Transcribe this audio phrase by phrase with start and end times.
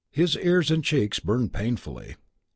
[0.09, 2.15] His ears and cheeks burned painfully.